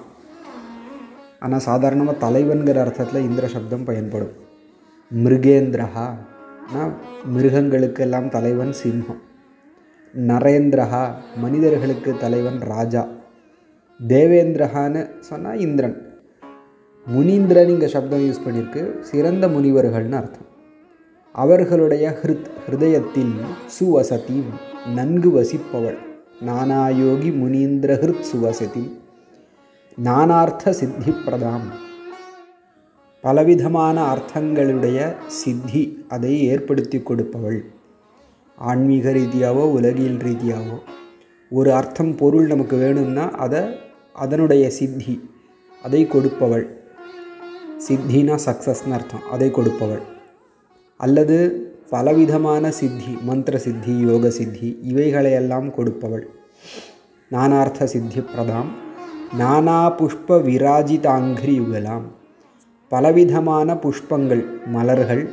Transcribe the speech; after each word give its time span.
ஆனால் 1.39 1.59
சாதாரணமாக 1.59 2.29
தலைவன்கிற 2.29 2.79
அர்த்தத்தில் 2.79 3.21
இந்திர 3.21 3.47
சப்தம் 3.47 3.83
பயன்படும். 3.83 4.33
மிருகேந்திரஹா 5.11 6.07
மிருகங்களுக்கெல்லாம் 7.35 8.29
தலைவன் 8.29 8.73
சிம்ஹம். 8.83 9.21
நரேந்திரஹா 10.13 11.03
மனிதர்களுக்கு 11.37 12.17
தலைவன் 12.17 12.59
ராஜா. 12.59 13.07
தேவேந்திரஹான்னு 14.07 15.09
சொன்னால் 15.19 15.59
இந்திரன். 15.59 16.16
முனீந்திரன் 17.15 17.67
இங்கே 17.67 17.87
சப்தம் 17.87 18.19
யூஸ் 18.19 18.47
பண்ணியிருக்கு. 18.47 18.99
சிறந்த 18.99 19.47
முனிவர்கள்னு 19.47 20.11
அர்த்தம். 20.11 20.45
அவர்களுடைய 21.33 22.19
ஹிருத் 22.21 22.45
ஹிருதயத்தில் 22.65 23.33
சுவசதி 23.79 24.43
நன்கு 24.95 25.29
வசிப்பவள். 25.29 25.97
நானாயோகி 26.45 27.29
முனீந்திர 27.31 27.93
ஹிருத் 27.95 28.23
சுவசதி 28.33 28.91
நானார்த்த 30.03 30.69
சித்தி 30.69 31.11
பிரதாம். 31.11 31.67
பலவிதமான 33.21 34.15
அர்த்தங்களுடைய 34.15 35.15
சித்தி 35.27 36.05
அதை 36.07 36.43
ஏற்படுத்தி 36.43 36.97
கொடுப்பவள். 36.97 37.59
ஆன்மீக 38.55 39.09
ரீதியாவோ 39.09 39.63
உலகியல் 39.71 40.17
ரீதியாவோ. 40.17 40.79
ஒரு 41.49 41.73
அர்த்தம் 41.73 42.15
பொருள் 42.15 42.47
நமக்கு 42.47 42.77
வேணும்னா 42.77 43.31
அதை 43.31 43.61
அதனுடைய 44.13 44.69
சித்தி 44.69 45.29
அதை 45.83 46.05
கொடுப்பவள். 46.05 46.76
சித்தினா 47.87 48.39
சக்ஸஸ்னு 48.45 48.91
அர்த்தம். 48.91 49.23
அதை 49.31 49.51
கொடுப்பவள். 49.51 50.01
அல்லது 50.97 51.61
பலவிதமான 51.89 52.71
சித்தி 52.71 53.17
மந்திர 53.21 53.57
சித்தி 53.57 53.97
யோக 53.97 54.29
சித்தி 54.29 54.79
இவைகளையெல்லாம் 54.81 55.69
கொடுப்பவள். 55.69 56.23
நானார்த்த 57.31 57.83
சித்தி 57.83 58.19
பிரதாம். 58.19 58.65
நானா 59.37 59.97
புஷ்ப 59.97 60.27
விராஜிதாங்கிரி 60.27 61.61
யுகலாம். 61.61 62.01
பலவிதமான 62.89 63.73
புஷ்பங்கள் 63.73 64.45
மலர்கள். 64.65 65.29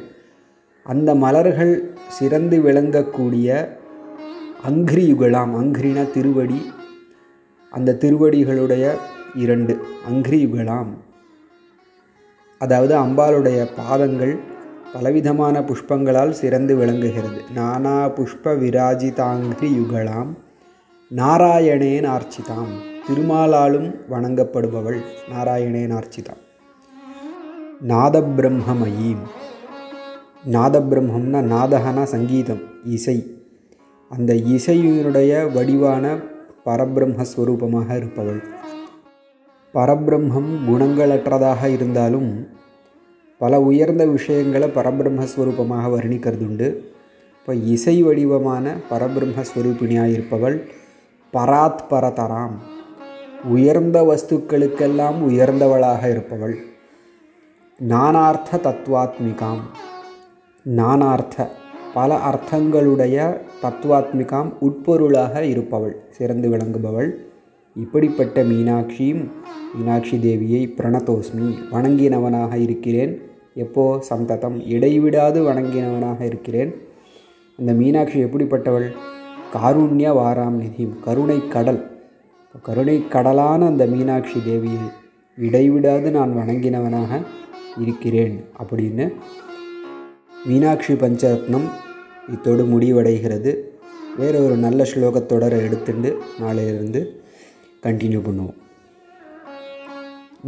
அந்த 0.84 1.14
மலர்கள் 1.14 1.96
சிறந்து 2.08 2.58
விளங்கக்கூடிய 2.58 3.68
அங்கிரி 4.68 5.14
யுகலாம். 5.14 5.54
அங்கிரின 5.54 6.10
திருவடி. 6.10 6.72
அந்த 7.70 7.96
திருவடிகளுடைய 8.00 8.96
இரண்டு 9.34 9.78
அங்கிரி 10.10 10.46
யுகலாம். 10.46 10.86
அதாவது 12.58 12.94
அம்பாளுடைய 12.98 13.68
பாதங்கள் 13.76 14.38
பலவிதமான 14.92 15.60
புஷ்பங்களால் 15.60 16.30
சிறந்து 16.30 16.76
விளங்குகிறது. 16.76 17.40
நானா 17.54 18.08
புஷ்ப 18.08 18.44
விராஜிதாங்கிரி 18.44 19.68
யுகலாம் 19.78 20.30
நாராயணேன் 21.10 22.06
ஆர்ச்சிதாம் 22.08 22.72
திருமாலாலும் 23.06 23.88
வணங்கப்படுபவள் 24.10 25.00
நாராயணேன் 25.32 25.94
ஆர்ச்சிதாம். 25.98 26.42
நாதபிரம்மமயீம் 27.88 29.24
நாதபிரம்மம்னா 30.52 31.40
நாதகனா 31.54 32.02
சங்கீதம் 32.02 32.62
இசை. 32.84 33.18
அந்த 34.08 34.34
இசையினுடைய 34.34 35.52
வடிவான 35.52 36.16
பரபிரம்மஸ்வரூபமாக 36.64 37.96
இருப்பவள். 37.96 38.42
பரபிரம்மம் 39.74 40.50
குணங்களற்றதாக 40.68 41.70
இருந்தாலும் 41.76 42.30
பல 43.38 43.60
உயர்ந்த 43.60 44.06
விஷயங்களை 44.06 44.68
பரபிரம்மஸ்வரூபமாக 44.68 45.84
வர்ணிக்கிறதுண்டு. 45.94 46.68
இப்போ 47.38 47.54
இசை 47.54 48.02
வடிவமான 48.02 48.74
பரபிரம்மஸ்வரூபிணியாக 48.90 50.12
இருப்பவள் 50.12 50.56
பராத் 51.32 51.82
பரதராம் 51.90 52.54
உயர்ந்த 53.54 53.98
வஸ்துக்களுக்கெல்லாம் 54.02 55.18
உயர்ந்தவளாக 55.28 56.02
இருப்பவள் 56.10 56.54
நானார்த்த 57.78 58.60
தத்துவாத்மிகாம் 58.66 59.62
நானார்த்த 60.66 61.48
பல 61.94 62.16
அர்த்தங்களுடைய 62.30 63.16
தத்துவாத்மிகாம் 63.62 64.50
உட்பொருளாக 64.60 65.42
இருப்பவள் 65.42 65.96
சிறந்து 66.10 66.48
விளங்குபவள். 66.48 67.10
இப்படிப்பட்ட 67.76 68.44
மீனாட்சியும் 68.44 69.28
மீனாட்சி 69.74 70.16
தேவியை 70.16 70.80
பிரணதோஸ்மி 70.80 71.54
வணங்கினவனாக 71.72 72.54
இருக்கிறேன். 72.54 73.20
எப்போ 73.54 74.00
சந்ததம்? 74.00 74.66
இடைவிடாது 74.66 75.42
வணங்கினவனாக 75.42 76.20
இருக்கிறேன். 76.20 76.74
அந்த 77.58 77.72
மீனாட்சி 77.72 78.24
எப்படிப்பட்டவள்? 78.24 78.90
காருண்ய 79.54 80.10
வாராம் 80.12 80.62
நிதியும் 80.62 81.00
கருணை 81.04 81.48
கடல். 81.48 82.00
கருணை 82.62 83.04
கடலான 83.10 83.66
அந்த 83.66 83.86
மீனாட்சி 83.86 84.38
தேவியை 84.38 84.92
இடைவிடாது 85.36 86.10
நான் 86.10 86.36
வணங்கினவனாக 86.36 87.22
இருக்கிறேன் 87.80 88.44
அப்படின்னு 88.62 89.12
மீனாட்சி 90.44 90.92
பஞ்சரத்னம் 90.92 91.68
இத்தோடு 92.28 92.64
முடிவடைகிறது. 92.64 93.56
வேறொரு 94.18 94.44
ஒரு 94.44 94.56
நல்ல 94.56 94.82
ஸ்லோகத்தொடரை 94.82 95.64
எடுத்துட்டு 95.64 96.18
நாளையிலிருந்து 96.40 97.22
கண்டினியூ 97.85 98.21
பண்ணுவோம் 98.27 98.57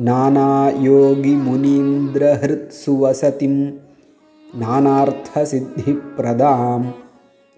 नानायोगिमुनीन्द्रहृत् 0.07 2.73
सुवसतिं 2.73 3.56
नानार्थसिद्धिप्रदां 4.62 6.81